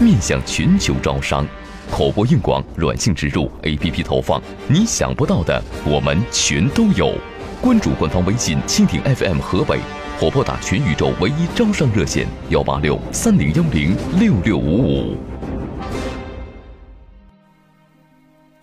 [0.00, 1.46] 面向全球招商，
[1.90, 7.14] 口播硬广、软性植入、APP 投放，你想不到的我们全都有。
[7.62, 9.78] 关注官方微信“蜻蜓 FM 河北”，
[10.18, 15.16] 或拨打全宇宙唯一招商热线幺八六三零幺零六六五五。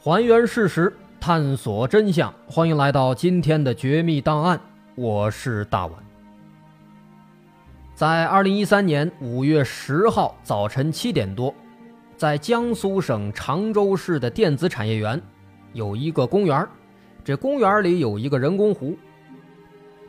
[0.03, 4.57] 还原事实，探索真相，欢迎来到今天的《绝密档案》，
[4.95, 6.10] 我是大碗。
[8.01, 11.53] 在二零一三年五月十号早晨七点多，
[12.17, 15.21] 在江苏省常州市的电子产业园，
[15.73, 16.67] 有一个公园
[17.23, 18.97] 这公园里有一个人工湖。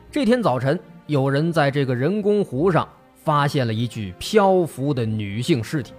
[0.09, 5.93] 这天早晨，有人在这个人工湖上发现了一具漂浮的女性尸体。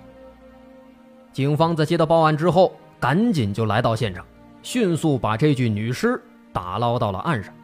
[1.33, 4.27] 警方在接到报案之后，赶紧就来到现场，
[4.65, 6.21] 迅速把这具女尸
[6.53, 7.55] 打捞到了岸上。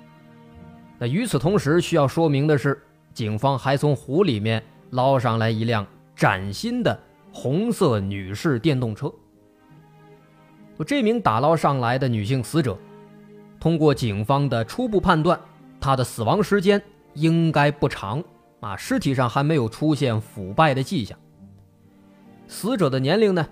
[1.01, 2.81] 那与此同时，需要说明的是。
[3.13, 6.99] 警方还从湖里面捞上来一辆崭新的
[7.33, 9.13] 红色女士电动车。
[10.87, 12.79] 这名打捞上来的女性死者，
[13.61, 15.39] 通过警方的初步判断，
[15.79, 16.81] 她的死亡时间
[17.13, 18.25] 应该不长
[18.61, 21.19] 啊，尸体上还没有出现腐败的迹象。
[22.49, 23.47] 死者的年龄呢，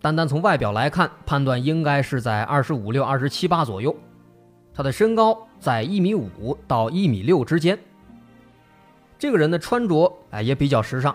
[0.00, 3.94] 单单从外表来看，判断应该是在二十五六、二十七八左右。
[4.72, 7.78] 她的身高在一米五到一米六之间。
[9.22, 11.14] 这个人的穿着哎也比较时尚，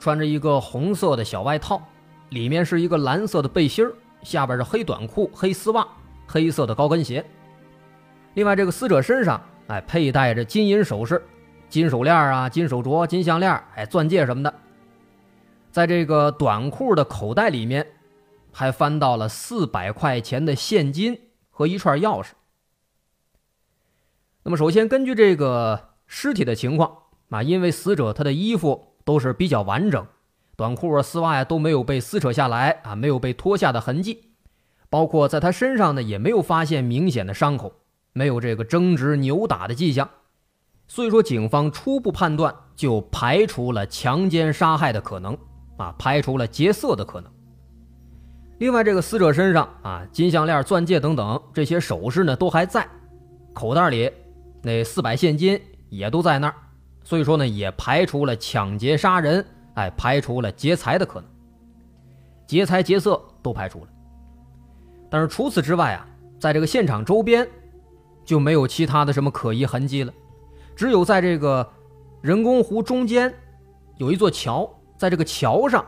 [0.00, 1.86] 穿着一个红色的小外套，
[2.30, 3.86] 里面是一个蓝色的背心
[4.22, 5.86] 下边是黑短裤、黑丝袜、
[6.26, 7.22] 黑色的高跟鞋。
[8.32, 11.22] 另外，这个死者身上哎佩戴着金银首饰，
[11.68, 14.54] 金手链啊、金手镯、金项链哎、钻戒什么的。
[15.70, 17.86] 在这个短裤的口袋里面，
[18.52, 22.28] 还翻到了四百块钱的现金和一串钥匙。
[24.44, 27.00] 那么，首先根据这个尸体的情况。
[27.34, 30.06] 啊，因为死者他的衣服都是比较完整，
[30.56, 34.30] 短裤啊、丝袜呀都没有被撕扯下来啊，没有被脱下的痕迹，
[34.88, 37.72] 包括在他身上呢也没有发现明显的伤口，
[38.12, 40.08] 没有这个争执扭打的迹象，
[40.86, 45.36] 所以说警方初步判断就排除了强奸杀害的可能
[45.76, 47.28] 啊，排除了劫色的可能。
[48.58, 52.86] 另外，这个死者身上啊，金项链、钻戒等等这些首饰呢都还在，
[53.52, 54.08] 口袋里
[54.62, 56.54] 那四百现金也都在那儿。
[57.04, 59.44] 所以说呢，也排除了抢劫杀人，
[59.74, 61.28] 哎，排除了劫财的可能，
[62.46, 63.88] 劫财劫色都排除了。
[65.10, 66.06] 但是除此之外啊，
[66.40, 67.46] 在这个现场周边
[68.24, 70.12] 就没有其他的什么可疑痕迹了，
[70.74, 71.70] 只有在这个
[72.22, 73.32] 人工湖中间
[73.98, 75.84] 有一座桥，在这个桥上，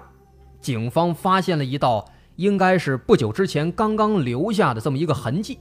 [0.61, 2.05] 警方发现了一道
[2.37, 5.59] 应该是不久之前刚刚留下的这么一个痕迹，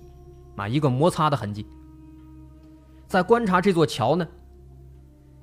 [0.57, 1.65] 啊，一个摩擦的痕迹。
[3.07, 4.27] 在观察这座桥呢。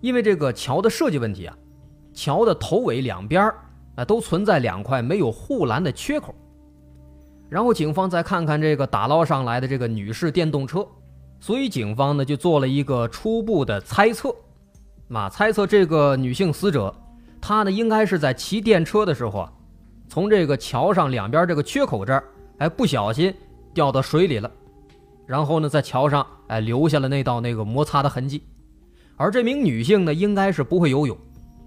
[0.03, 1.57] 因为这个桥的设计问题啊，
[2.13, 3.51] 桥的头尾两边
[3.95, 6.35] 啊都存在两块没有护栏的缺口。
[7.49, 10.85] 然后警方再看看这个打捞上来的这个女士电动车，
[11.39, 14.35] 所以警方呢就做了一个初步的猜测，
[15.13, 16.93] 啊，猜测这个女性死者，
[17.41, 19.53] 她呢应该是在骑电车的时候啊，
[20.09, 22.25] 从这个桥上两边这个缺口这儿，
[22.59, 23.33] 哎不小心
[23.73, 24.51] 掉到水里了，
[25.27, 28.43] 然后呢在桥上哎留下了那道那个摩擦的痕迹。
[29.23, 31.17] 而这名女性呢，应该是不会游泳，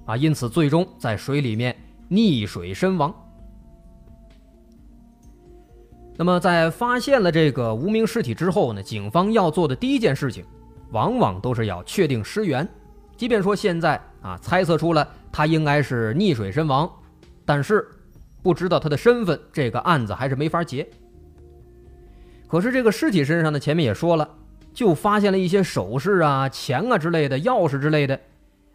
[0.06, 1.74] 啊，因此最终在水里面
[2.10, 3.16] 溺水身亡。
[6.18, 10.44] 那么，在发现了这个无名尸体之后呢，警方要做的第一件事情，
[10.92, 12.68] 往往都是要确定尸源。
[13.16, 16.92] 即便说现在啊，猜测出了他应该是溺水身亡，
[17.46, 17.88] 但是
[18.44, 20.86] 不知道他的身份，这个案子还是没法结。
[22.50, 24.30] 可是这个尸体身上呢，前面也说了。
[24.75, 28.19] 就发现了一些首饰啊、钱啊之类的，钥匙之类的，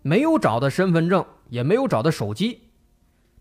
[0.00, 2.70] 没有找到身份证，也没有找到手机，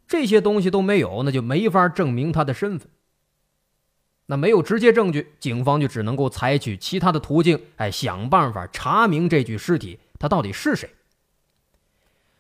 [0.06, 2.90] 这些东西都没有，那就没法证明他的身份。
[4.26, 10.90] 那没有直接证据，警方就只能够采取其他的途径，哎，想办法查明这具尸体他到底是谁。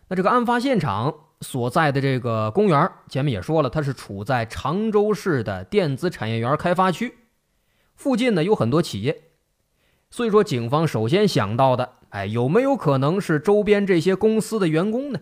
[0.09, 7.17] 那这个案发现场所在的这个公园，前面也说了，它是处在常州市的电子产业园开发区，
[7.95, 9.28] 附近呢有很多企业。
[10.09, 15.19] 所以说，警方首先想到的，哎，有没有可能是周边这些公司的员工呢？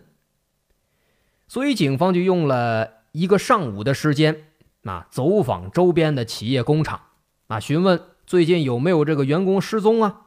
[1.46, 4.44] 所以，警方就用了一个上午的时间，
[4.84, 7.00] 啊，走访周边的企业工厂，
[7.48, 10.26] 啊，询问最近有没有这个员工失踪啊。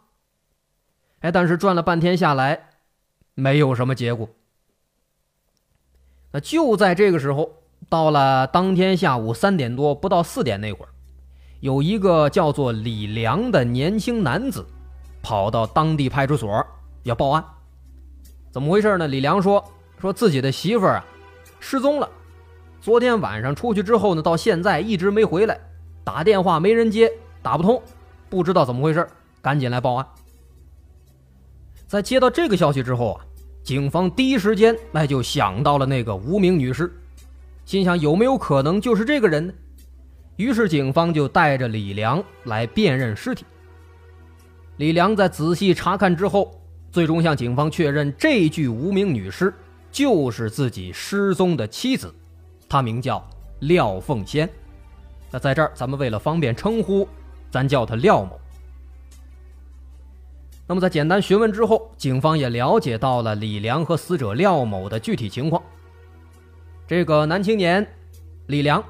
[1.19, 2.69] 哎，但是转了半天下来，
[3.33, 4.29] 没有什么结果。
[6.31, 10.90] 那就在这个时候，到了当天下午三点多，不到四点那会儿，
[11.61, 14.65] 有一个叫做李良的年轻男子，
[15.21, 16.65] 跑到当地派出所
[17.03, 17.45] 要报案。
[18.49, 19.07] 怎么回事呢？
[19.07, 19.63] 李良说，
[19.99, 21.05] 说自己的媳妇儿啊
[21.59, 22.09] 失踪了，
[22.81, 25.59] 昨天晚上出去之后呢，到现在一直没回来，
[26.03, 27.11] 打电话没人接，
[27.43, 27.79] 打不通，
[28.27, 29.07] 不知道怎么回事，
[29.39, 30.07] 赶紧来报案。
[31.85, 33.25] 在接到这个消息之后啊。
[33.63, 36.91] 警方第一时间那就想到了那个无名女尸，
[37.63, 39.53] 心想有没有可能就是这个人呢？
[40.41, 43.45] 于是警方就带着李良来辨认尸体。
[44.77, 46.59] 李良在仔细查看之后，
[46.91, 49.53] 最终向警方确认这具无名女尸
[49.91, 52.11] 就是自己失踪的妻子，
[52.67, 53.23] 她名叫
[53.59, 54.49] 廖凤仙。
[55.29, 57.07] 那在这儿，咱们为了方便称呼，
[57.51, 58.39] 咱叫她廖某。
[60.65, 65.61] 那么在简单询问之后，警方也了解到了李良和死者廖某的具体情况。
[66.87, 67.85] 这个男青年
[68.47, 68.83] 李良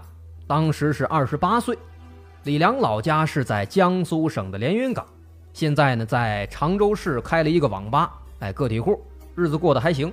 [0.47, 1.77] 当时是二十八岁，
[2.43, 5.05] 李良老家是在江苏省的连云港，
[5.53, 9.01] 现在呢在常州市开了一个网吧，哎，个体户，
[9.35, 10.11] 日子过得还行。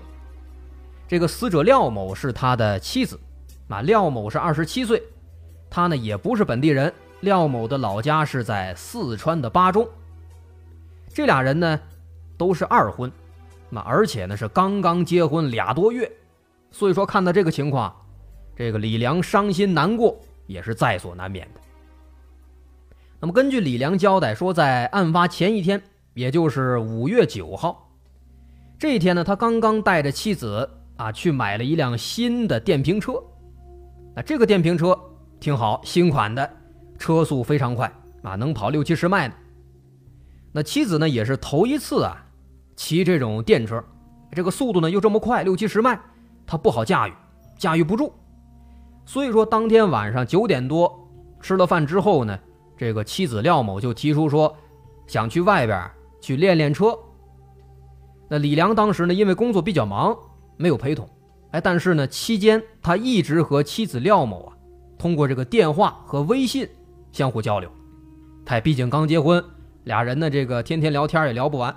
[1.08, 3.18] 这个死者廖某是他的妻子，
[3.68, 5.02] 啊，廖某是二十七岁，
[5.70, 9.88] 他呢也不是本地人，廖某的老家是在四川的巴中。
[11.12, 11.80] 这俩人呢，
[12.36, 13.10] 都是二婚，
[13.70, 16.12] 那而且呢是刚刚结婚俩多月，
[16.70, 17.92] 所以说看到这个情况，
[18.58, 20.18] 这个李良伤心难过
[20.48, 21.60] 也是在所难免的。
[23.20, 25.80] 那么根据李良交代说，在案发前一天，
[26.14, 27.88] 也就是五月九号，
[28.76, 33.22] 这一天呢，他刚刚带着妻子啊去买了一辆新的电瓶车，
[34.16, 34.98] 那，这个电瓶车
[35.38, 36.50] 挺好，新款的，
[36.98, 37.88] 车速非常快
[38.24, 39.34] 啊，能跑六七十迈呢。
[40.50, 42.26] 那妻子呢也是头一次啊，
[42.74, 43.80] 骑这种电车，
[44.32, 45.96] 这个速度呢又这么快，六七十迈，
[46.44, 47.12] 他不好驾驭，
[47.56, 48.12] 驾驭不住。
[49.08, 50.92] 所以说当天晚上九点多
[51.40, 52.38] 吃了饭之后呢，
[52.76, 54.54] 这个妻子廖某就提出说，
[55.06, 55.90] 想去外边
[56.20, 56.94] 去练练车。
[58.28, 60.14] 那李良当时呢因为工作比较忙，
[60.58, 61.08] 没有陪同，
[61.52, 64.52] 哎，但是呢期间他一直和妻子廖某啊
[64.98, 66.68] 通过这个电话和微信
[67.10, 67.70] 相互交流，
[68.44, 69.42] 他毕竟刚结婚。
[69.84, 71.74] 俩人呢，这个天天聊天也聊不完。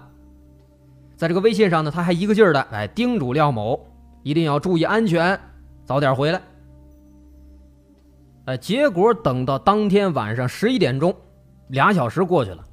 [1.15, 3.79] 在这个微信上呢，他还一个劲儿的哎叮嘱廖某
[4.21, 5.39] 一定要注意安全，
[5.85, 6.41] 早点回来。
[8.45, 11.15] 哎，结果等到当天晚上十一点钟，
[11.67, 12.63] 俩小时过去了，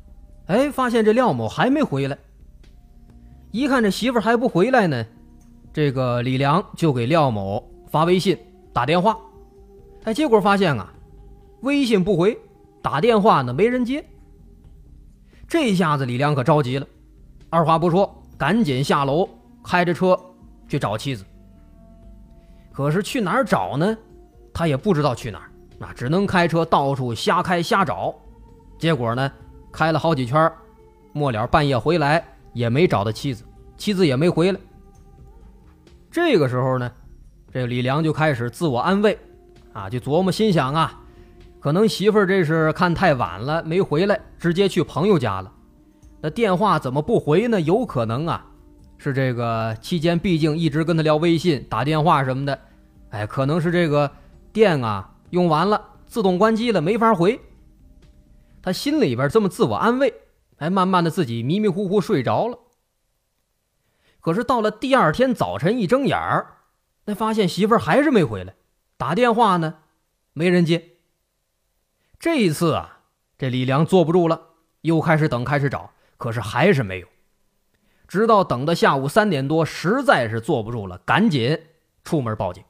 [0.47, 2.17] 哎，发现这廖某还没回来。
[3.50, 5.05] 一看这媳妇还不回来呢，
[5.73, 8.38] 这个李良就给廖某发微信、
[8.73, 9.17] 打电话，
[10.05, 10.93] 哎，结果发现啊，
[11.61, 12.38] 微信不回，
[12.82, 14.05] 打电话呢没人接。
[15.47, 16.87] 这下子李良可着急了，
[17.50, 19.29] 二话不说，赶紧下楼，
[19.62, 20.19] 开着车
[20.67, 21.25] 去找妻子。
[22.73, 23.97] 可是去哪儿找呢？
[24.53, 25.48] 他也不知道去哪儿，
[25.79, 28.15] 那只能开车到处瞎开瞎找。
[28.79, 29.31] 结果呢，
[29.73, 30.51] 开了好几圈，
[31.13, 33.44] 末了半夜回来也没找到妻子，
[33.77, 34.61] 妻子也没回来。
[36.11, 36.91] 这个时候呢，
[37.53, 39.19] 这李良就开始自我安慰，
[39.73, 41.01] 啊，就琢磨心想啊。
[41.61, 45.53] 可能媳妇儿这是看太晚了没回来，直接去朋友家了。
[46.20, 47.61] 那电话怎么不回呢？
[47.61, 48.47] 有可能啊，
[48.97, 52.58] 是这个期间毕竟一直跟他聊微信、打电话什么的，
[53.11, 54.11] 哎，可能是这个
[54.53, 57.41] 电啊用完了，自动关机了，没法回。
[58.63, 60.15] 他心里边这么自我安慰，
[60.56, 62.58] 哎，慢慢的自己迷迷糊糊睡着了。
[64.20, 66.58] 可是到了第二天早晨一睁眼儿，
[67.05, 68.55] 那发现媳妇儿还是没回来，
[68.97, 69.77] 打电话呢，
[70.32, 70.97] 没人接。
[72.19, 73.03] 这一次啊，
[73.39, 74.49] 这李良坐不住了，
[74.81, 77.06] 又开始等，开始找，可是还是没有。
[78.08, 81.58] 直到等到下午三点多，实在是坐不住了，赶紧
[82.03, 82.65] 出门报警。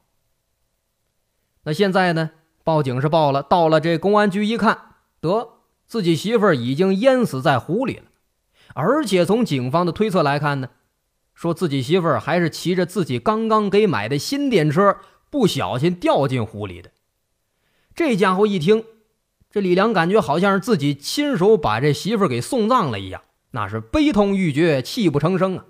[1.63, 2.31] 那现在呢，
[2.69, 4.77] 报警是报了，到了这公安局一看，
[5.19, 5.53] 得
[5.87, 8.03] 自己媳妇儿已经淹死在湖里了，
[8.75, 10.69] 而且从警方的推测来看呢，
[11.33, 14.97] 说自己媳妇儿还是骑着自己刚刚给买的新电车，
[15.31, 16.91] 不小心掉进湖里的。
[17.95, 18.83] 这家伙一听。
[19.49, 25.65] 这李良感觉好像是自己亲手把这媳妇给送葬了一样，那是悲痛欲绝、泣不成声啊！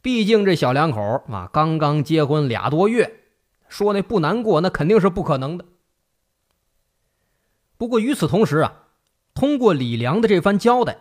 [0.00, 3.16] 毕竟这小两口啊，刚刚结婚俩多月，
[3.68, 5.64] 说那不难过，那肯定是不可能的。
[7.82, 8.72] 不过与此同时啊，
[9.34, 10.98] 通过李良的这番交代，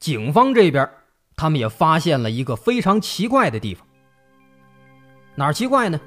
[0.00, 0.90] 警方这边
[1.36, 3.86] 他们也发现了一个非常奇怪的地方。
[5.36, 6.00] 哪儿奇怪呢？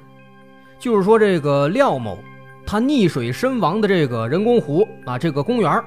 [0.78, 2.22] 就是说这个廖某
[2.66, 5.82] 他溺水身亡的这个人工湖啊，这个公园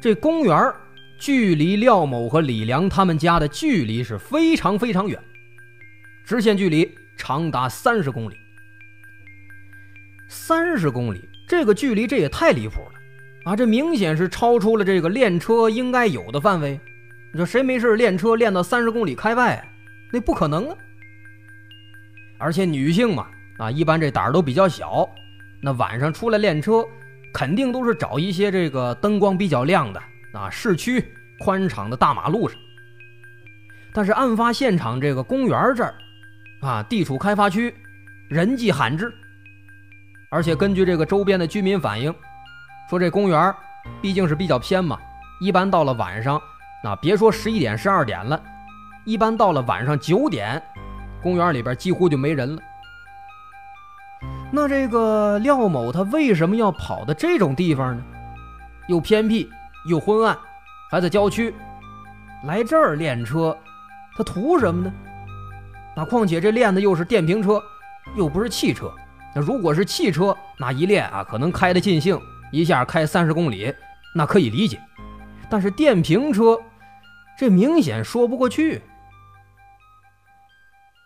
[0.00, 0.74] 这公园
[1.16, 5.22] 距离廖某和李良他们家的距离是非常非常远，
[6.24, 8.34] 直线距离长达三十公里。
[10.28, 12.96] 三十公里，这个距离这也太离谱了
[13.46, 13.54] 啊！
[13.54, 16.80] 这明显是超出了这个练车应该有的范围。
[17.32, 19.64] 你说谁没事练车练到三十公里开外？
[20.12, 20.76] 那不可能啊！
[22.38, 25.08] 而且女性嘛，啊，一般这胆儿都比较小，
[25.62, 26.84] 那晚上出来练车，
[27.32, 31.04] 肯定都是找一些这个灯光比较亮的啊，市区
[31.38, 32.58] 宽敞的大马路上。
[33.92, 35.94] 但是案发现场这个公园这儿，
[36.62, 37.72] 啊，地处开发区，
[38.28, 39.14] 人迹罕至。
[40.30, 42.12] 而且根据这个周边的居民反映，
[42.88, 43.54] 说这公园
[44.00, 44.98] 毕竟是比较偏嘛，
[45.40, 46.40] 一般到了晚上，
[46.84, 48.40] 那别说十一点、十二点了，
[49.04, 50.62] 一般到了晚上九点，
[51.22, 52.62] 公园里边几乎就没人了。
[54.52, 58.02] 那这个廖某他为什么要跑到这种地方呢？
[58.88, 59.50] 又偏僻
[59.88, 60.38] 又昏暗，
[60.88, 61.52] 还在郊区，
[62.44, 63.56] 来这儿练车，
[64.16, 64.92] 他图什么呢？
[65.96, 67.60] 那况且这练的又是电瓶车，
[68.14, 68.92] 又不是汽车。
[69.34, 72.18] 那如果是汽车，那一练啊，可能开得尽兴，
[72.56, 73.74] 一下开三十公里，
[74.14, 74.80] 那可以理解。
[75.50, 76.58] 但是电瓶车，
[77.38, 78.80] 这明显说不过去。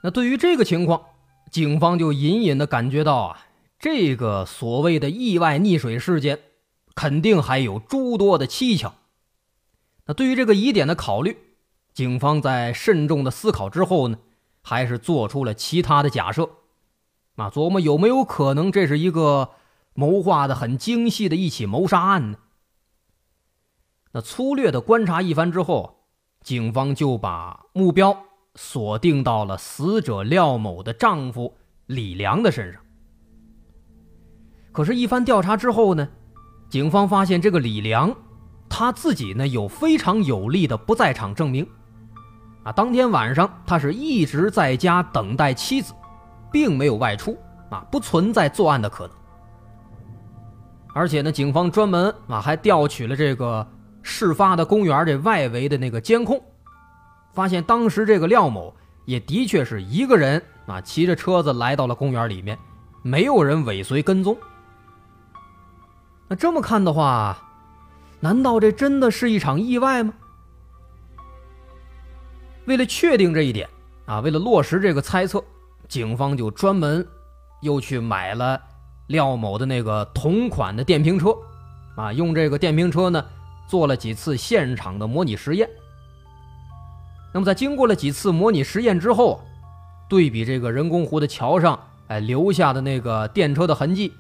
[0.03, 1.03] 那对于这个情况，
[1.51, 3.47] 警方就隐隐的感觉到啊，
[3.79, 6.39] 这个所谓的意外溺水事件，
[6.95, 8.95] 肯定还有诸多的蹊跷。
[10.07, 11.37] 那对于这个疑点的考虑，
[11.93, 14.19] 警方在慎重的思考之后呢，
[14.63, 16.49] 还是做出了其他的假设。
[17.37, 19.51] 啊，琢磨有没有可能这是一个
[19.95, 22.39] 谋划的很精细的一起谋杀案呢？
[24.13, 26.05] 那粗略的观察一番之后，
[26.43, 28.17] 警方就把目标
[28.55, 31.57] 锁定到了死者廖某的丈夫
[31.87, 32.83] 李良的身上。
[34.73, 36.09] 可是，一番调查之后呢，
[36.69, 38.15] 警方发现这个李良
[38.69, 41.67] 他自己呢有非常有力的不在场证明。
[42.65, 45.95] 啊，当天晚上他是一直在家等待妻子。
[46.53, 47.39] 并没有外出
[47.71, 49.17] 啊，不存在作案的可能。
[50.93, 53.67] 而且呢，警方专门啊还调取了这个
[54.03, 56.43] 事发的公园这外围的那个监控，
[57.33, 62.59] 发现当时这个廖某也的确是一个人啊骑着车子来到了公园里面，
[63.03, 64.37] 没有人尾随跟踪。
[66.29, 67.37] 那这么看的话，
[68.21, 70.13] 难道这真的是一场意外吗？
[72.67, 73.69] 为了确定这一点
[74.07, 75.43] 啊，为了落实这个猜测。
[75.89, 77.05] 警方就专门
[77.63, 78.61] 又去买了
[79.11, 81.35] 廖某的那个同款的电瓶车，
[81.97, 83.25] 啊，用这个电瓶车呢
[83.69, 85.69] 做了几次现场的模拟实验。
[87.35, 89.41] 那么在经过了几次模拟实验之后，
[90.09, 94.13] 对比这个人工湖的桥上哎留下的那个电车的痕迹，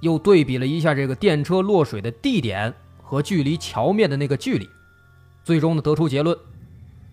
[0.00, 4.68] 又对比了一下这个电车落水的地点和距离桥面的那个距离，
[5.44, 6.36] 最终呢得出结论：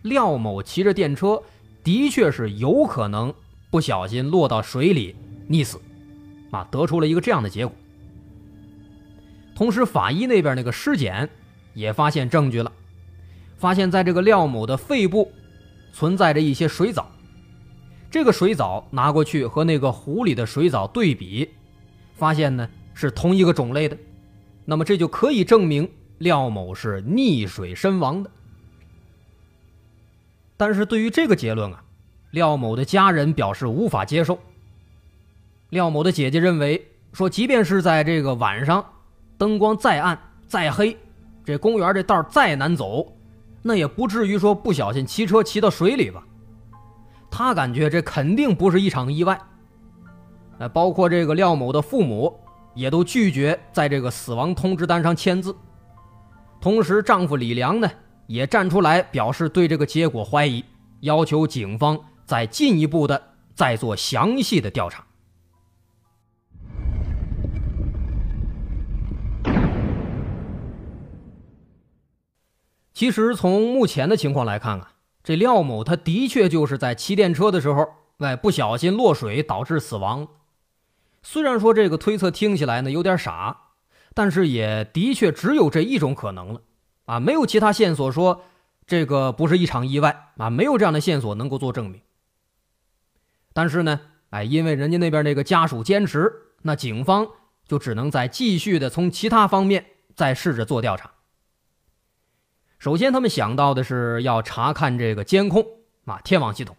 [0.01, 1.41] 廖某骑着电车
[1.83, 3.31] 的确是有可能。
[3.69, 5.15] 不小心落到水里
[5.49, 5.79] 溺死，
[6.51, 7.75] 啊，得出了一个这样的结果。
[9.55, 11.29] 同时，法医那边那个尸检
[11.73, 12.71] 也发现证据了，
[13.57, 15.31] 发现在这个廖某的肺部
[15.91, 17.09] 存在着一些水藻，
[18.09, 21.49] 这个水藻拿过去和那个湖里的水藻对比，
[22.13, 23.97] 发现呢是同一个种类的，
[24.65, 25.89] 那么这就可以证明
[26.19, 28.31] 廖某是溺水身亡的。
[30.57, 31.83] 但是对于这个结论啊。
[32.31, 34.39] 廖某的家人表示无法接受。
[35.71, 38.85] 廖某的姐姐认为，说即便是在这个晚上，
[39.37, 40.97] 灯光再暗再黑，
[41.45, 43.07] 这公园这道再难走，
[43.61, 46.21] 那也不至于说不小心骑车骑到水里吧。
[47.29, 49.39] 他感觉这肯定不是一场意外。
[50.57, 52.37] 呃，包括这个廖某的父母
[52.75, 55.55] 也都拒绝在这个死亡通知单上签字。
[56.59, 57.89] 同时，丈夫李良呢
[58.27, 60.65] 也站出来表示对这个结果怀疑，
[60.99, 61.97] 要求警方。
[62.25, 63.21] 再进一步的，
[63.55, 65.03] 再做详细的调查。
[73.01, 74.91] 其实从目前的情况来看啊，
[75.23, 80.27] 这廖某他的确就是在骑电车的时候，哎，不小心落水导致死亡。
[81.23, 83.57] 虽然说这个推测听起来呢有点傻，
[84.13, 86.61] 但是也的确只有这一种可能了
[87.05, 88.43] 啊，没有其他线索说
[88.85, 92.01] 这个不是一场意外啊，没有这样的线索能够做证明。
[93.51, 96.31] 但是呢，哎，因为人家那边那个家属坚持，
[96.61, 97.27] 那警方
[97.67, 101.09] 就只能再继续的从其他方面再试着做调查。
[102.81, 105.63] 首先，他们想到的是要查看这个监控
[106.05, 106.75] 啊，天网系统。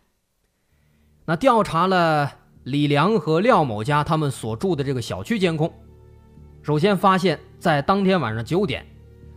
[1.25, 2.29] 那调查了
[2.65, 5.73] 李良和廖某家他们所住的这个小区监控，
[6.61, 8.85] 首先发现，在当天晚上九点，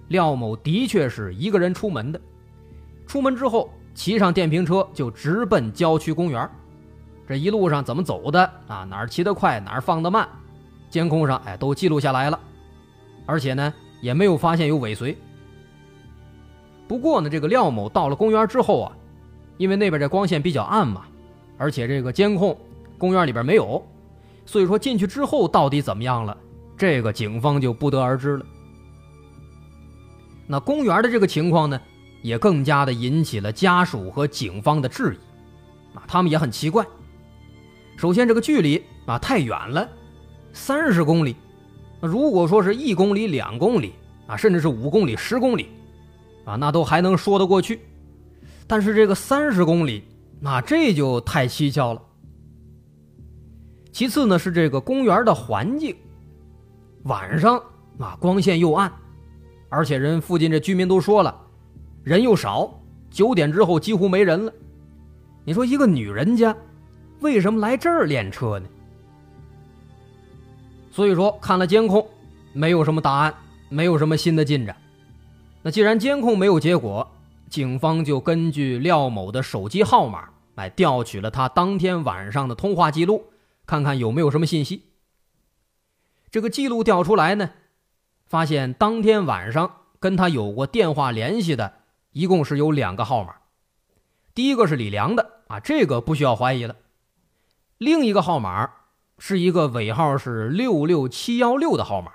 [0.07, 2.19] 廖某的确是一个人出门的。
[3.05, 6.50] 出门之后，骑上电瓶车就直奔郊区公园。
[7.27, 8.84] 这一路上怎么走的啊？
[8.86, 10.27] 哪儿骑得快，哪儿放得慢，
[10.89, 12.39] 监控上哎都记录下来了。
[13.27, 15.15] 而且呢，也没有发现有尾随。
[16.88, 18.92] 不过呢，这个廖某到了公园之后啊，
[19.58, 21.06] 因为那边这光线比较暗嘛，
[21.58, 22.58] 而且这个监控
[22.98, 23.86] 公园里边没有，
[24.46, 26.38] 所以说进去之后到底怎么样了，
[26.77, 28.46] 这个警方就不得而知了。
[30.48, 31.82] 那公园的这个情况呢，
[32.22, 36.86] 也更加的引起了家属和警方的质疑，啊，他们也很奇怪。
[37.98, 39.89] 首先，这个距离啊太远了，
[40.54, 41.36] 三十公里。
[42.00, 43.94] 那如果说是一公里、两公里
[44.27, 45.70] 啊，甚至是五公里、十公里，
[46.45, 47.81] 啊，那都还能说得过去。
[48.67, 50.03] 但是这个三十公里，
[50.39, 52.01] 那这就太蹊跷了。
[53.91, 55.95] 其次呢，是这个公园的环境，
[57.03, 57.61] 晚上
[57.97, 58.91] 啊光线又暗，
[59.69, 61.35] 而且人附近这居民都说了，
[62.03, 64.53] 人又少，九点之后几乎没人了。
[65.43, 66.55] 你说一个女人家，
[67.21, 68.67] 为什么来这儿练车呢？
[70.91, 72.05] 所以说，看了监控，
[72.51, 73.33] 没有什么答案，
[73.69, 74.75] 没有什么新的进展。
[75.65, 77.12] 那既然监控没有结果，
[77.50, 83.31] 警方就根据廖某的手机号码来调取了他当天晚上的通话记录，
[83.65, 84.84] 看看有没有什么信息。
[86.29, 87.50] 这个记录调出来呢，
[88.27, 91.74] 发现当天晚上跟他有过电话联系的，
[92.12, 93.38] 一共是有两个号码。
[94.36, 96.75] 第一个是李良的啊，这个不需要怀疑了。
[97.79, 98.72] 另一个号码。
[99.17, 102.12] 是一个尾号是六六七幺六的号码，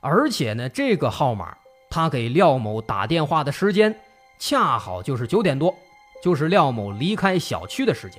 [0.00, 1.56] 而且呢，这个号码
[1.92, 3.94] 他给廖某打电话的时间
[4.38, 5.76] 恰好就是九点多，
[6.22, 8.18] 就是廖某离开小区的时间。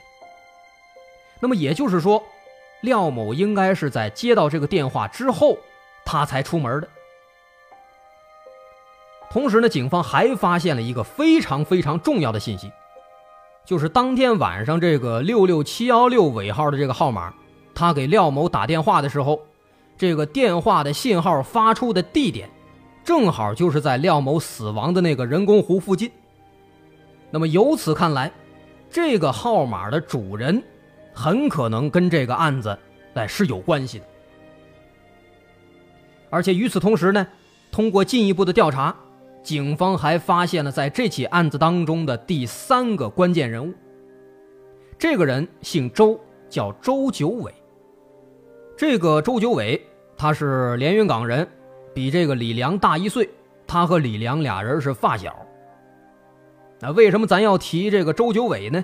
[1.39, 2.23] 那么也就是说，
[2.81, 5.57] 廖某应该是在接到这个电话之后，
[6.05, 6.87] 他才出门的。
[9.31, 12.71] 同时呢，警方还发现了一个非常非常重要的信息。
[13.65, 17.33] 就是当天晚上，这个六六七幺六尾号的这个号码，
[17.73, 19.41] 他给廖某打电话的时候，
[19.97, 22.47] 这个电话的信号发出的地点，
[23.03, 26.09] 正好就是在廖某死亡的那个人工湖附近。
[27.29, 28.31] 那么由此看来，
[28.89, 30.63] 这个号码的主人，
[31.13, 32.77] 很可能跟这个案子
[33.15, 34.05] 哎是有关系的。
[36.29, 37.27] 而且与此同时呢，
[37.71, 38.95] 通过进一步的调查。
[39.43, 43.73] 警方还发现了在这起案子当中的第三个关键人物。
[44.97, 46.17] 这个人姓周，
[46.49, 47.53] 叫周九伟。
[48.77, 49.85] 这个周九伟
[50.15, 51.45] 他是连云港人，
[51.93, 53.29] 比这个李良大一岁。
[53.65, 55.33] 他和李良俩人是发小。
[56.79, 58.83] 那为什么咱要提这个周九伟呢？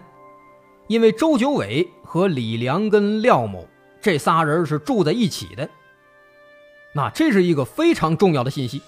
[0.88, 3.68] 因为周九伟和李良跟廖某
[4.02, 5.70] 这仨人是住在一起的。
[6.94, 8.82] 那这是一个非常重要的信息。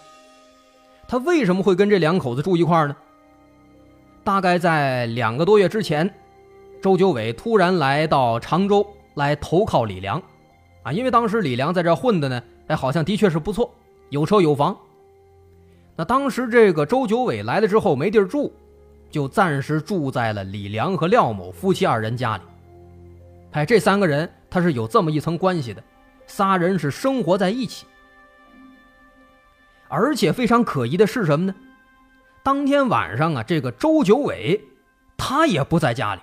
[1.07, 2.95] 他为什么会跟这两口子住一块呢？
[4.23, 6.11] 大概在两个多月之前，
[6.81, 10.23] 周九伟突然来到常州来投靠李良，
[10.83, 13.71] 啊，因为当时李良在这混的呢，哎，好像的确是不错，
[14.11, 14.77] 有车有房。
[15.95, 18.51] 那当时这个周九伟来了之后没地儿住，
[19.09, 22.43] 就暂时住在了李良和廖某夫妻二人家里。
[23.51, 25.81] 哎，这三个人他是有这么一层关系的，
[26.27, 27.85] 仨人是生活在一起。
[29.87, 31.55] 而且非常可疑的是什么呢？
[32.43, 34.61] 当天晚上啊，这个周九伟
[35.17, 36.21] 他也不在家里。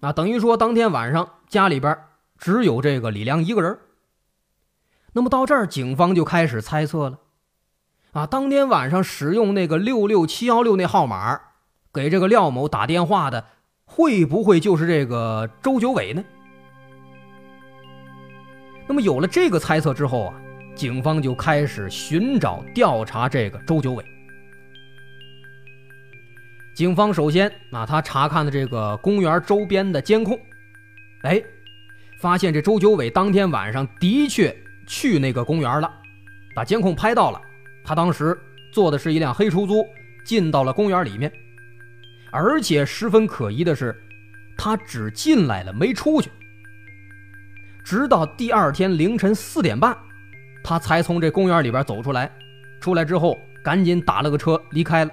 [0.00, 1.96] 啊，等于说当天晚上家里边
[2.36, 3.78] 只有这个李良一个人。
[5.14, 7.18] 那么到这儿，警方就开始猜测了。
[8.12, 11.40] 啊，当天晚上使用那个六六七幺六那号码
[11.92, 13.46] 给这个廖某打电话的，
[13.84, 16.24] 会不会就是这个周九伟呢？
[18.86, 20.40] 那么有了这个猜测之后啊。
[20.74, 24.04] 警方就开始寻找调查这个周九伟。
[26.74, 30.36] 警方首先啊，他查看了这个公园周边的监控，
[31.22, 31.40] 哎，
[32.20, 34.52] 发现这周九伟当天晚上的确
[34.86, 35.90] 去那个公园了，
[36.54, 37.40] 把监控拍到了。
[37.84, 38.38] 他当时
[38.72, 39.86] 坐的是一辆黑出租，
[40.24, 41.30] 进到了公园里面，
[42.30, 43.94] 而且十分可疑的是，
[44.56, 46.30] 他只进来了没出去，
[47.84, 49.96] 直到第二天凌晨四点半。
[50.62, 52.30] 他才从这公园里边走出来，
[52.80, 55.10] 出来之后赶紧打了个车离开了。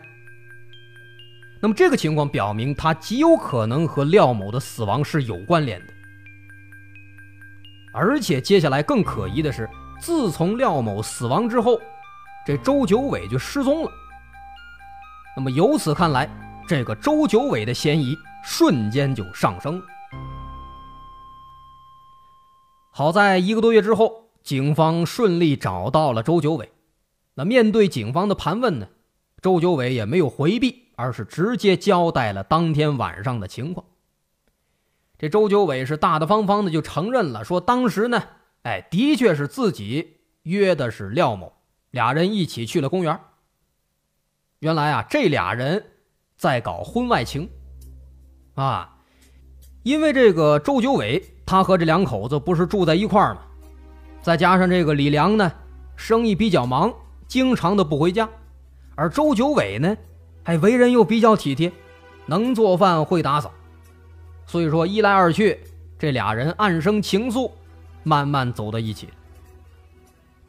[1.60, 5.94] 那么这个情况表明，他极有可能和廖某的死亡是有关联的。
[7.94, 11.80] 而且接下来更可疑的是，自从廖某死亡之后，
[12.46, 13.92] 这周九伟就失踪了。
[15.36, 16.30] 那么由此看来，
[16.68, 19.86] 这个周九伟的嫌疑瞬间就上升了。
[22.92, 26.72] 好在一个多月之后，警方顺利找到了周九伟。
[27.36, 28.88] 那面对警方的盘问呢，
[29.42, 33.86] 周九伟也没有回避，而是直接交代了当天晚上的情况。
[35.22, 38.24] 这周九伟是大大方方的就承认了，说当时呢，
[38.64, 41.54] 哎，的确是自己约的是廖某，
[41.92, 43.20] 俩人一起去了公园。
[44.62, 45.92] 原来啊，这俩人
[46.36, 47.48] 在搞婚外情，
[48.56, 48.98] 啊，
[49.84, 53.42] 因为这个周九伟他和这两口子不是住在一块儿吗？
[54.24, 55.52] 再加上这个李良呢，
[55.96, 56.92] 生意比较忙，
[57.28, 58.28] 经常的不回家，
[58.96, 59.96] 而周九伟呢，
[60.44, 61.72] 还为人又比较体贴，
[62.26, 63.54] 能做饭会打扫，
[64.52, 65.58] 所以说一来二去，
[65.98, 67.50] 这俩人暗生情愫，
[68.04, 69.08] 慢慢走到一起。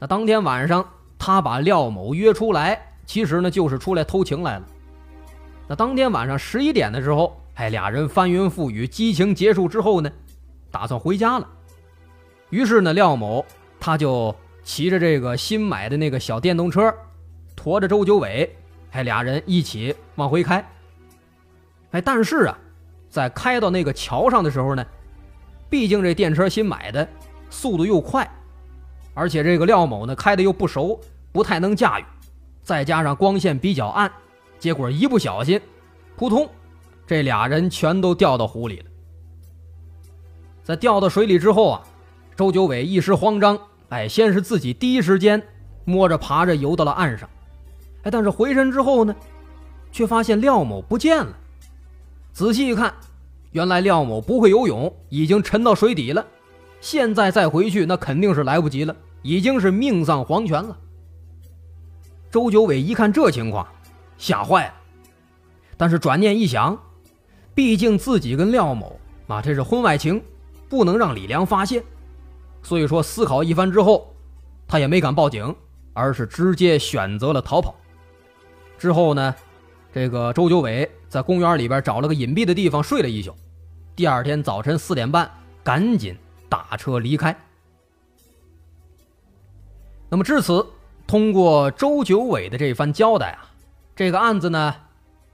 [0.00, 0.84] 那当天晚上，
[1.16, 2.84] 他把廖某约出来。
[3.06, 4.66] 其实呢，就是出来偷情来了。
[5.68, 10.10] 那当天晚上十一点的时候，哎，俩人翻云覆雨，激情结束之后呢，
[10.72, 11.48] 打算回家了。
[12.50, 13.46] 于是呢，廖某
[13.78, 14.34] 他就
[14.64, 16.92] 骑着这个新买的那个小电动车，
[17.54, 18.52] 驮着周九伟，
[18.90, 20.68] 哎，俩人一起往回开。
[21.92, 22.58] 哎，但是啊，
[23.12, 24.82] 在开到那个桥上的时候呢，
[25.68, 27.06] 毕竟这电车新买的，
[27.50, 28.26] 速度又快，
[29.12, 30.98] 而且这个廖某呢开的又不熟，
[31.30, 32.04] 不太能驾驭。
[32.62, 34.10] 再加上光线比较暗，
[34.58, 35.60] 结果一不小心，
[36.16, 36.48] 扑通，
[37.06, 38.86] 这俩人全都掉到湖里了。
[40.62, 41.82] 在掉到水里之后啊，
[42.34, 45.42] 周九伟一时慌张，哎，先是自己第一时间
[45.84, 47.28] 摸着爬着游到了岸上，
[48.04, 49.14] 哎，但是回身之后呢，
[49.90, 51.36] 却发现廖某不见了。
[52.32, 52.94] 仔细一看，
[53.50, 56.26] 原来廖某不会游泳，已经沉到水底了。
[56.80, 60.76] 现在再回去，那肯定是来不及了，已经是命丧黄泉了。
[62.30, 63.66] 周九伟一看这情况，
[64.16, 64.74] 吓坏了。
[65.76, 66.80] 但是转念一想，
[67.54, 70.22] 毕竟自己跟廖某啊，这是婚外情，
[70.68, 71.84] 不能让李良发现。
[72.62, 74.14] 所以说，思考一番之后，
[74.66, 75.54] 他也没敢报警，
[75.92, 77.74] 而是直接选择了逃跑。
[78.78, 79.34] 之后呢，
[79.92, 83.36] 这个周九伟在公园里边找了个隐蔽的地方睡了一宿。
[83.94, 85.30] 第二天早晨四点半，
[85.62, 86.16] 赶紧
[86.48, 87.36] 打车离开。
[90.08, 90.66] 那么至此。
[91.06, 93.50] 通过周九伟的这番交代啊，
[93.94, 94.74] 这个案子呢，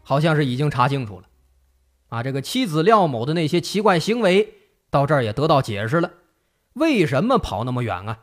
[0.03, 1.27] 好像是已经查清楚了，
[2.09, 4.55] 啊，这个妻子廖某的那些奇怪行为
[4.91, 6.11] 到这儿也得到解释了，
[6.73, 8.19] 为什么跑那么远啊？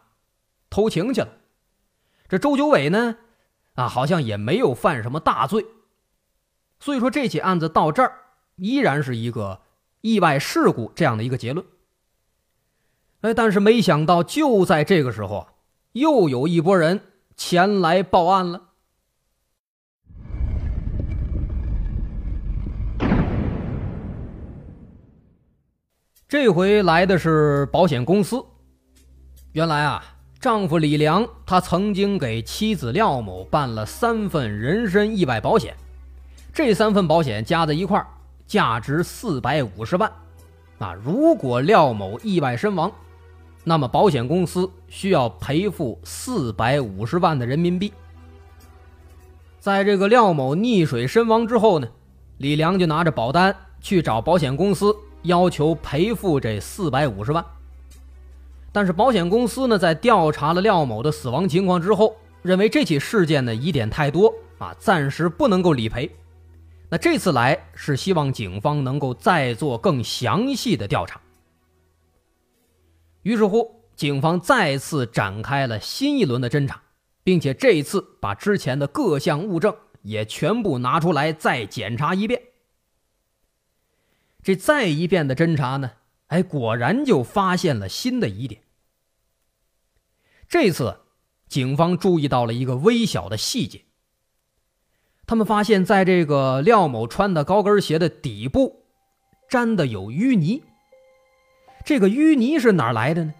[0.69, 1.29] 偷情去了。
[2.27, 3.15] 这周九伟呢，
[3.75, 5.65] 啊，好像也没有犯什么大罪，
[6.79, 8.13] 所以说这起案子到这儿
[8.57, 9.61] 依然是一个
[10.01, 11.65] 意外事故这样的一个结论。
[13.21, 15.47] 哎，但是没想到就在这个时候，
[15.93, 17.01] 又有一拨人。
[17.37, 18.61] 前来报案了。
[26.29, 28.41] 这回来的是保险公司。
[29.51, 30.01] 原来啊，
[30.39, 35.75] 丈夫李良他曾经给妻子廖某办了三份人身意外保险，
[36.55, 38.07] 这三份保险加在一块儿，
[38.47, 40.09] 价值四百五十万。
[40.79, 42.89] 啊，如果廖某意外身亡，
[43.65, 47.91] 那么保险公司需要赔付四百五十万的人民币。
[49.59, 51.89] 在这个廖某溺水身亡之后呢，
[52.37, 57.43] 李良就拿着保单去找保险公司，要求赔付这四百五十万。
[58.71, 66.09] 但是保险公司呢，在调查了廖某的死亡情况之后，认为这起事件呢疑点太多啊，暂时不能够理赔。
[66.89, 71.19] 那这次来是希望警方能够再做更详细的调查。
[73.23, 76.83] 于是乎，警方再次展开了新一轮的侦查，
[77.23, 82.41] 并且这一次把之前的各项物证也全部拿出来再检查一遍。
[84.43, 85.93] 这再一遍的侦查呢，
[86.27, 88.61] 哎，果然就发现了新的疑点。
[90.47, 90.99] 这次，
[91.47, 93.84] 警方注意到了一个微小的细节，
[95.27, 98.83] 他们发现在这个廖某穿的高跟鞋的底部
[99.49, 100.63] 粘的有淤泥。
[101.83, 103.33] 这个淤泥是哪来的呢？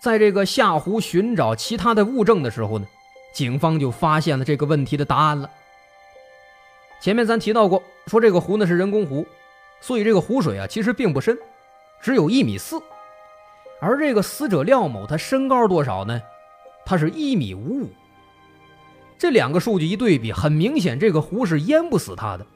[0.00, 2.86] 在这个下湖寻找其他的物证的时候呢，
[3.34, 5.50] 警方就发现了这个问题的答案了。
[7.00, 9.26] 前面咱提到过，说这个湖呢是人工湖，
[9.80, 11.36] 所以这个湖水啊其实并不深，
[12.00, 12.80] 只有一米四。
[13.80, 16.20] 而这个死者廖某他身高多少呢？
[16.84, 17.88] 他是一米五五。
[19.18, 22.46] 这两个数据一对比，很明显这个湖是淹不死他的。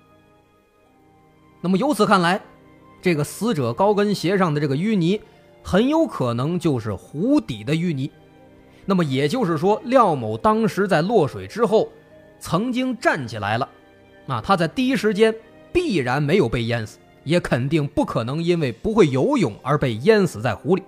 [1.60, 2.40] 那么由此看来。
[3.02, 5.20] 这个死者高跟鞋上的这个淤泥，
[5.60, 8.08] 很有可能就是湖底的淤泥。
[8.86, 11.88] 那么也就是说，廖某当时在落水之后，
[12.38, 13.68] 曾经站起来了，
[14.28, 15.34] 啊，他在第一时间
[15.72, 20.84] 必然没有被淹死，也肯定不可能因为不会游泳而被淹死在湖里。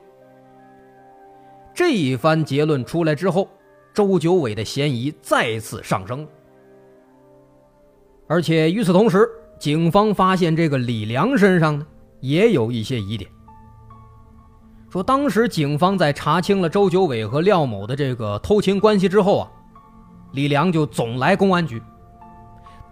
[1.74, 3.48] 这一番结论出来之后，
[3.94, 6.26] 周九伟的嫌疑再次上升。
[8.26, 11.86] 而且与此同时，警方发现这个李良身上呢
[12.20, 13.30] 也有一些疑点。
[14.90, 19.50] 说当时警方在查清了周九伟和廖某的这个偷情关系之后啊，
[20.32, 21.80] 李良就总来公安局。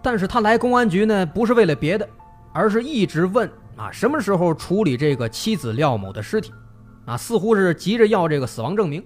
[0.01, 2.07] 但是他来公安局呢，不是为了别的，
[2.53, 6.53] 而是一直问啊什么时候处理这个妻子廖某的尸体，
[7.05, 9.03] 啊似乎是急着要这个死亡证明。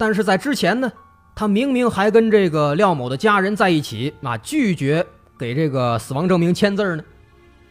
[0.00, 0.90] 但是在之前呢，
[1.34, 5.06] 他明明还跟这个廖某的家人在一起，啊拒绝
[5.38, 7.04] 给这个死亡证明签字呢，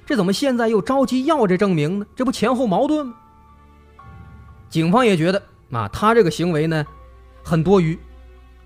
[0.06, 2.06] 这怎么现在又着急要这证明呢？
[2.16, 3.16] 这不前后矛盾吗？
[4.70, 6.86] 警方也觉得啊，他这个行为呢，
[7.44, 7.98] 很多余。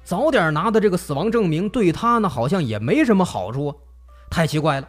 [0.03, 3.75] 早点拿的这个死亡证明对他呢，好像也没什么好处啊，
[4.29, 4.87] 太奇怪了。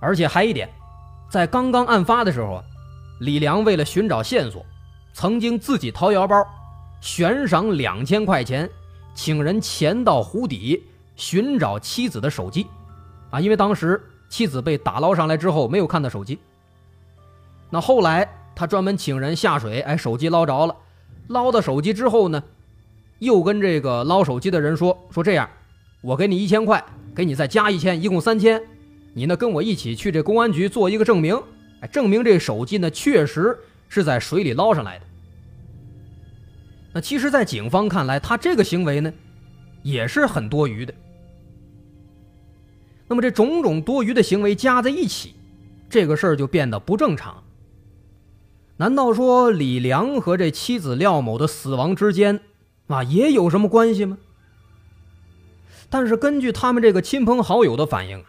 [0.00, 0.66] 而且还一点，
[1.30, 2.64] 在刚刚案发的时候啊，
[3.20, 4.64] 李良为了寻找线索，
[5.12, 6.46] 曾经自己掏腰包，
[7.00, 8.68] 悬赏两千块钱，
[9.14, 10.84] 请人潜到湖底
[11.16, 12.66] 寻找妻子的手机，
[13.30, 16.38] 啊，因为当时妻子被打捞上来之后没有看到手机。
[17.70, 20.76] 那后来他专门请人下水，哎，手机捞着了，
[21.26, 22.42] 捞到手机之后呢？
[23.18, 25.50] 又跟这个捞手机的人说说这样，
[26.00, 28.62] 我给你一千块，给你再加一千，一共三千。
[29.12, 31.36] 你呢跟我一起去这公安局做一个证明，
[31.80, 35.04] 哎，证明这手机呢确实是在水里捞上来的。
[36.92, 39.12] 那其实，在警方看来，他这个行为呢
[39.82, 40.94] 也是很多余的。
[43.06, 45.34] 那么这种种多余的行为加在一起，
[45.88, 47.42] 这个事儿就变得不正常。
[48.76, 52.40] 难道说李良和这妻子廖某的死亡之间？
[52.86, 54.18] 啊，也有什么关系吗？
[55.90, 58.26] 但是根据他们这个亲朋好友的反应啊，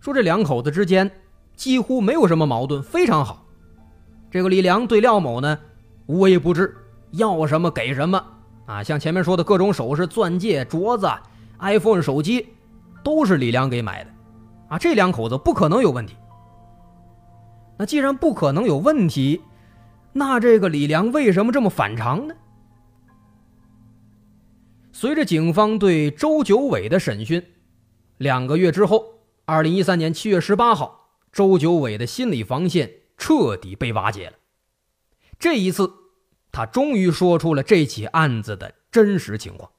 [0.00, 1.10] 说这两口子之间
[1.56, 3.44] 几乎没有什么矛盾，非常好。
[4.32, 5.58] 这个李良对廖某呢
[6.06, 6.74] 无微不至，
[7.10, 8.24] 要什么给什么
[8.64, 11.06] 啊，像前面说的各种首饰、钻戒、镯子、
[11.60, 12.48] iPhone 手机，
[13.04, 14.10] 都是李良给买的
[14.68, 14.78] 啊。
[14.78, 16.16] 这两口子不可能有问题。
[17.76, 19.42] 那既然不可能有问题，
[20.14, 22.34] 那这个李良为什么这么反常呢？
[24.92, 27.44] 随着警方对周九伟的审讯，
[28.16, 29.04] 两个月之后，
[29.44, 32.90] 二零一三年七月十八号，周九伟的心理防线
[33.22, 34.32] 彻底被瓦解了。
[35.38, 35.92] 这一次，
[36.50, 39.70] 他终于说出了这起案子的真实情况。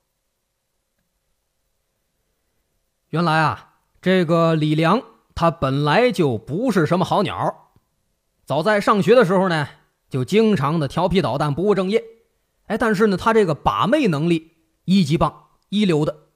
[3.10, 5.03] 原来啊，这个李良
[5.36, 7.73] 他本来就不是什么好鸟，
[8.45, 9.67] 早在上学的时候呢，
[10.10, 12.01] 就经常的调皮捣蛋、不务正业。
[12.67, 14.53] 哎，但是呢，他这个把妹能力。
[14.86, 16.27] 一级棒，一流的。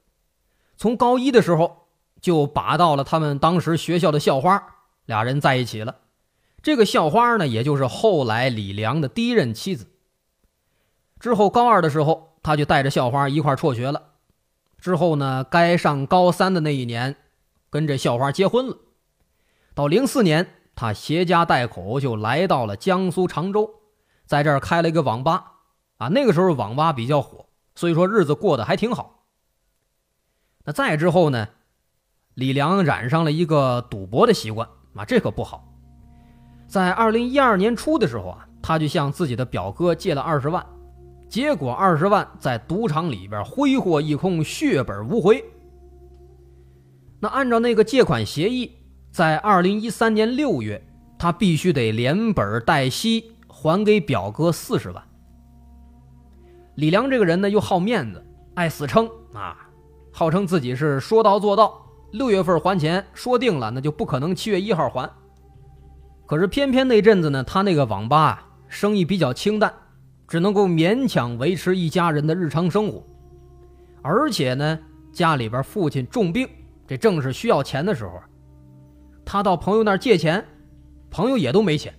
[0.76, 1.88] 从高一的时候
[2.20, 5.96] 就把到了他们当时学校的校花，俩人在一起了。
[6.68, 9.86] 这个校花呢，也就是后来李良的第一任妻子。
[11.18, 14.10] 之后高二的时候，他就带着校花一块辍学了。
[14.78, 17.16] 之后呢，该上高三的那一年，
[17.70, 18.76] 跟这校花结婚了。
[19.72, 23.70] 到零四年，他携家带口就来到了江苏常州，
[24.26, 25.52] 在这儿开了一个网吧。
[25.96, 27.46] 啊，那个时候网吧比较火。
[27.76, 29.24] 所以说日子过得还挺好。
[30.66, 31.48] 那再之后呢，
[32.34, 35.64] 李良染上了一个赌博的习惯啊，这可不好。
[36.68, 40.64] 在二零一二年初的时候啊，他就向自己的表哥借了二十万，
[41.26, 45.42] 结果二十万在赌场里边挥霍一空，血本无回。
[47.18, 48.70] 那按照那个借款协议，
[49.10, 50.86] 在二零一三年六月，
[51.18, 55.02] 他必须得连本带息还给表哥四十万。
[56.74, 58.22] 李良这个人呢，又好面子，
[58.54, 59.56] 爱死撑啊，
[60.12, 61.80] 号称自己是说到做到，
[62.12, 65.10] 六月份还钱说定了，那就不可能七月一号还。
[66.28, 69.72] 可是偏偏那阵子呢，他那个网吧啊，生意比较清淡，
[70.28, 73.02] 只能够勉强维持一家人的日常生活，
[74.02, 74.78] 而且呢，
[75.10, 76.46] 家里边父亲重病，
[76.86, 78.20] 这正是需要钱的时候，
[79.24, 80.44] 他到朋友那儿借钱，
[81.10, 81.94] 朋友也都没钱，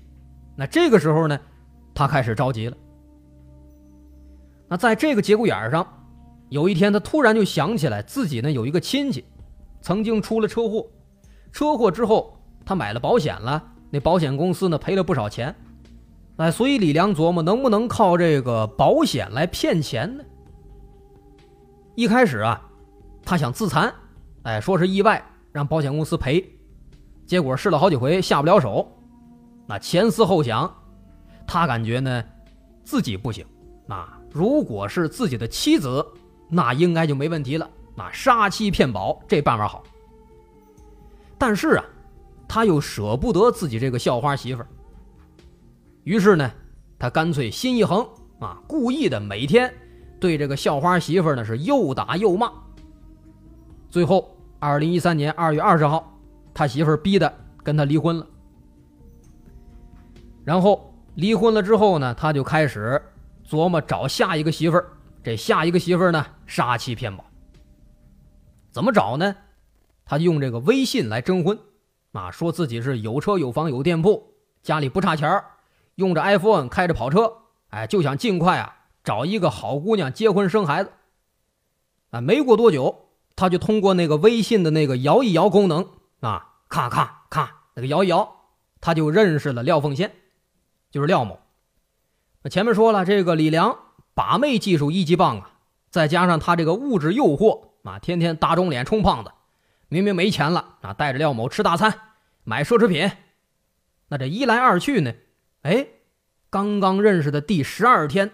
[0.55, 1.39] 那这个时候呢，
[1.95, 2.77] 他开始着急了。
[4.67, 6.05] 那在这个节骨眼上，
[6.49, 9.25] 有一天他突然就想起来，自己呢有一个亲戚，
[9.81, 10.87] 曾经出了车祸，
[11.51, 15.55] 车祸之后他买了保险了，那保险公司呢赔了不少钱，
[16.37, 20.23] 哎，所以李良琢磨能不能靠这个保险来骗钱呢？
[21.95, 22.61] 一开始啊，
[23.23, 23.93] 他想自残，
[24.43, 26.47] 哎，说是意外让保险公司赔，
[27.25, 28.87] 结果试了好几回下不了手，
[29.65, 30.73] 那前思后想，
[31.47, 32.23] 他感觉呢
[32.83, 33.45] 自己不行，
[33.85, 34.07] 那。
[34.31, 36.05] 如果是自己的妻子，
[36.47, 37.67] 那应该就没问题了。
[37.95, 39.81] 那杀妻骗保这办法好。
[41.35, 41.83] 但是啊，
[42.49, 44.67] 他又舍不得自己这个校花媳妇儿，
[46.03, 46.51] 于是呢，
[46.97, 48.05] 他干脆心一横
[48.39, 49.71] 啊，故意的每天
[50.19, 52.51] 对这个校花媳妇儿呢是又打又骂。
[53.91, 56.19] 最后，二零一三年二月二十号，
[56.51, 57.31] 他媳妇儿逼的
[57.63, 58.25] 跟他离婚了。
[60.43, 62.99] 然后离婚了之后呢，他就开始
[63.47, 64.89] 琢磨找下一个媳妇儿。
[65.21, 67.23] 这下一个媳妇儿呢，杀妻骗保。
[68.71, 69.35] 怎么找呢？
[70.03, 71.59] 他用这个微信来征婚，
[72.11, 75.43] 啊，说自己是有车有房有店铺，家里不差钱
[75.95, 77.33] 用着 iPhone，开着跑车，
[77.69, 80.91] 哎，就想尽快啊找一个好姑娘结婚生孩子。
[82.09, 85.87] 啊，没过多久，他就通过那个微信的那个摇一摇功能，
[86.21, 88.35] 啊，咔咔咔，那个摇一摇，
[88.81, 90.11] 他就认识了廖凤仙，
[90.89, 91.39] 就是廖某。
[92.41, 93.77] 那前面说了，这个李良
[94.13, 95.51] 把妹技术一级棒啊，
[95.91, 97.69] 再加上他这个物质诱惑。
[97.83, 99.31] 啊，天天打肿脸充胖子，
[99.89, 103.11] 明明没钱了啊，带着廖某吃大餐，买奢侈品。
[104.07, 105.13] 那这一来二去呢，
[105.63, 105.87] 哎，
[106.49, 108.31] 刚刚认识的第十二天，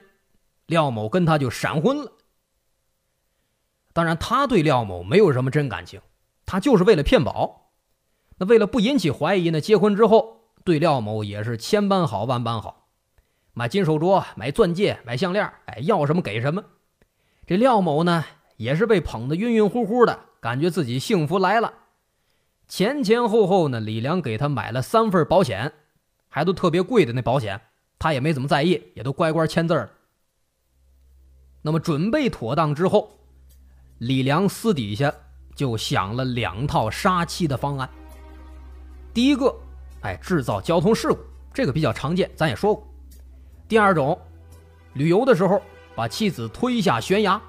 [0.66, 2.12] 廖某跟他就闪婚了。
[3.94, 6.02] 当然，他对廖某没有什么真感情，
[6.46, 7.72] 他就是为了骗保。
[8.38, 12.90] 那为了不引起怀疑呢，结婚之后对廖某也是千般好万般好，
[13.54, 16.66] 买金手镯，买钻戒，买项链，哎，要什么给什么。
[17.48, 18.26] 这廖某呢？
[18.58, 21.74] 也是被捧得晕晕乎乎的，感觉自己幸福来了。
[22.68, 25.74] 前前后后呢，李良给他买了三份保险，
[26.30, 27.60] 还都特别贵的那保险，
[27.98, 29.90] 他也没怎么在意，也都乖乖签字了。
[31.64, 33.18] 那么准备妥当之后，
[33.98, 35.12] 李良私底下
[35.56, 37.90] 就想了两套杀妻的方案。
[39.16, 39.52] 第一个，
[40.02, 41.18] 哎，制造交通事故，
[41.56, 42.88] 这个比较常见，咱也说过。
[43.68, 44.16] 第二种，
[44.94, 45.60] 旅游的时候
[45.96, 47.42] 把妻子推下悬崖。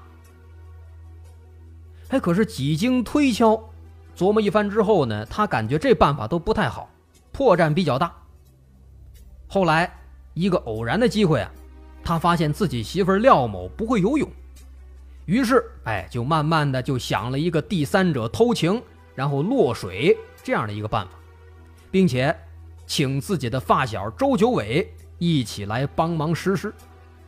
[2.09, 3.61] 哎，可是几经推敲、
[4.15, 6.89] 琢磨一番之后呢，他感觉这办法都不太好，
[7.31, 8.13] 破绽比较大。
[9.47, 9.91] 后来
[10.33, 11.51] 一个偶然的机会啊，
[12.03, 14.29] 他发现自己媳妇廖某不会游泳，
[15.25, 18.81] 于是哎，就慢慢的就想了一个第三者偷情
[19.13, 21.11] 然后落水这样的一个办法，
[21.91, 22.33] 并且
[22.85, 26.73] 请自己的发小周九伟一起来帮忙实施，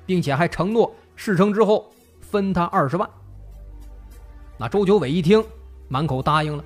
[0.06, 3.10] 并且还承诺事成之后分他二十万。
[4.62, 5.42] 那周九伟一听，
[5.88, 6.62] 满口答应了。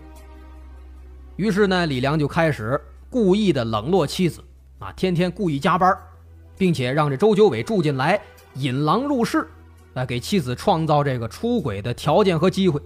[1.35, 4.43] 于是呢，李良就开始故意的冷落妻子，
[4.79, 5.95] 啊，天天故意加班，
[6.57, 8.19] 并且让这周九伟住进来，
[8.55, 9.47] 引狼入室，
[9.93, 12.81] 来给妻子创造这个出轨的条件和机会。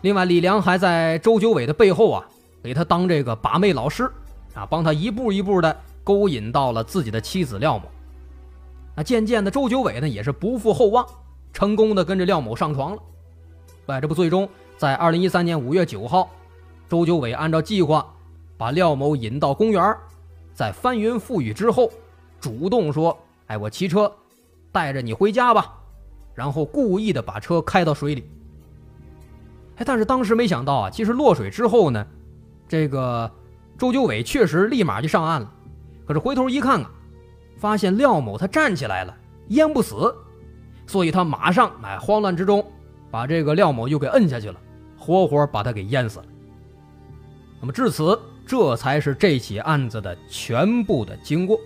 [0.00, 2.24] 另外，李良还在周九伟的背后啊，
[2.62, 4.10] 给他当这个把妹老师，
[4.54, 7.84] 啊，帮他一步一步的勾引到了自己的妻子廖某。
[8.96, 11.06] 那渐渐的，周九伟呢也是不负厚望。
[11.54, 13.02] 成功的跟着廖某上床了，
[13.86, 16.28] 哎，这不最终在二零一三年五月九号，
[16.88, 18.04] 周九伟按照计划
[18.58, 19.96] 把廖某引到公园，
[20.52, 21.90] 在翻云覆雨之后，
[22.40, 24.12] 主动说：“哎，我骑车
[24.72, 25.78] 带着你回家吧。”
[26.34, 28.28] 然后故意的把车开到水里。
[29.76, 32.04] 哎，但是当时没想到啊，其实落水之后呢，
[32.68, 33.30] 这个
[33.78, 35.52] 周九伟确实立马就上岸了，
[36.04, 36.90] 可是回头一看啊，
[37.56, 39.16] 发现廖某他站起来了，
[39.50, 40.12] 淹不死。
[40.86, 42.64] 所以他马上哎，慌乱之中，
[43.10, 44.60] 把这个廖某又给摁下去了，
[44.98, 46.26] 活活把他给淹死了。
[47.60, 51.58] 那么至此，这才是这起案子的全部的经过。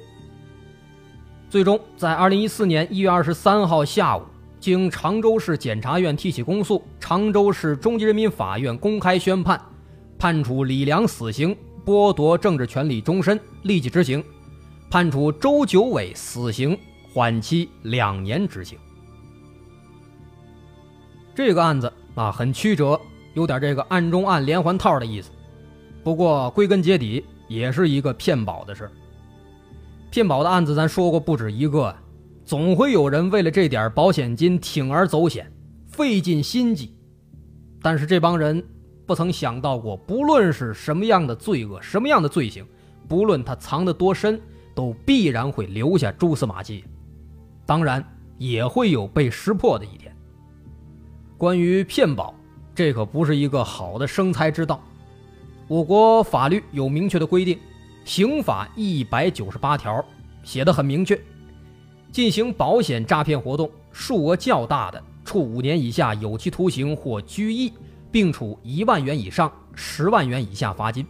[1.51, 4.23] 最终在二零一四年一月二十三号下午，
[4.61, 9.61] 经常州市检察院提起公诉，常州市中级人民法院公开宣判，
[10.19, 14.23] 判处李良死刑，剥夺政治权利终身，立即执行；
[14.91, 16.79] 判处周九伟死刑，
[17.13, 18.79] 缓期两年执行。
[21.39, 23.01] 这个案子啊很曲折，
[23.35, 25.31] 有点这个案中案连环套的意思。
[26.03, 28.91] 不过归根结底也是一个骗保的事
[30.11, 31.95] 骗保的案子咱说过不止一个，
[32.45, 35.49] 总会有人为了这点保险金铤而走险，
[35.87, 36.93] 费尽心机。
[37.81, 38.61] 但是这帮人
[39.07, 42.67] 不曾想到过，不论是什么样的罪恶，什么样的罪行，
[43.07, 44.41] 不论他藏得多深，
[44.75, 46.85] 都必然会留下蛛丝马迹。
[47.65, 48.05] 当然
[48.39, 50.08] 也会有被识破的一天。
[51.39, 52.35] 关于骗保，
[52.75, 54.83] 这可不是一个好的生财之道。
[55.69, 57.57] 我国法律有明确的规定，
[58.05, 60.05] 刑法一百九十八条
[60.43, 61.17] 写的很明确，
[62.11, 67.73] 进行保险诈骗活动，数额较大的，处五年以下有期徒刑或拘役，
[68.11, 71.05] 并处一万元以上十万元以下罚金；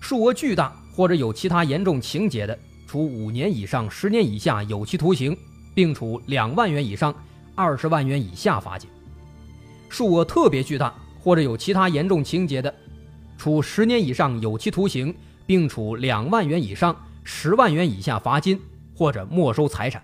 [0.00, 5.36] 数额巨大或者有其他严重情节的，处五年以上十年以下有期徒刑，
[5.72, 7.14] 并处两万元以上
[7.54, 8.90] 二十万元以下罚金。
[9.90, 12.74] 数额特别巨大或者有其他严重情节的，
[13.36, 15.14] 处十年以上有期徒刑，
[15.44, 18.58] 并处两万元以上十万元以下罚金
[18.94, 20.02] 或者没收财产。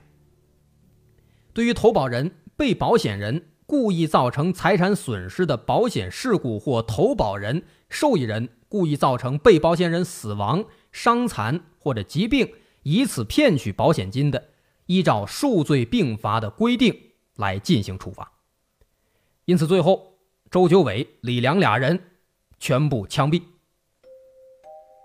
[1.55, 14.49] 对于投保人、被保险人故意造成财产损失的保险事故或投保人、受益人故意造成被保险人死亡、伤残或者疾病，以此骗取保险金的，
[14.87, 16.95] 依照数罪并罚的规定
[17.37, 18.33] 来进行处罚。
[19.47, 20.13] 因此，最后
[20.51, 21.97] 周九伟、李良俩人
[22.59, 23.41] 全部枪毙。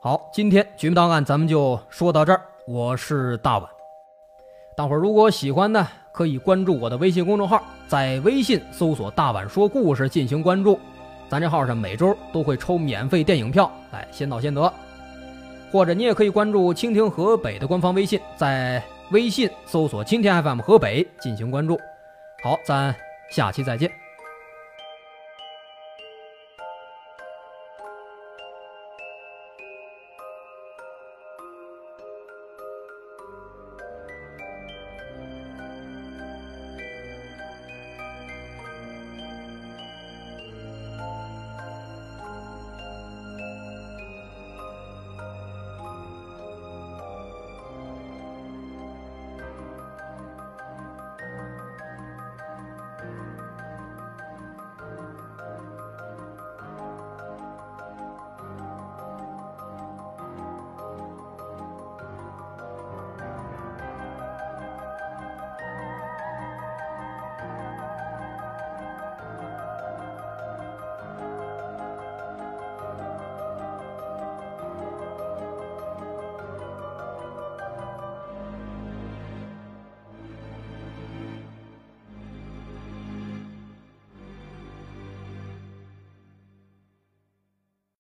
[0.02, 2.42] 好，今天绝密档案咱们就说到这儿。
[2.68, 3.70] 我是大碗，
[4.76, 10.80] 大伙儿如果喜欢呢，可以关注我的微信公众号，在微信搜索“大碗说故事”进行关注。
[11.30, 14.74] 咱这号上每周都会抽免费电影票，哎，先到先得。
[15.72, 18.82] 或者你也可以关注蜻蜓河北的官方微信，在
[19.12, 21.80] 微信搜索“蜻蜓 FM 河北”进行关注。
[22.44, 22.96] 好，咱
[23.30, 23.92] 下期再见。